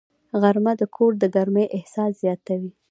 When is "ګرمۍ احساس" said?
1.35-2.11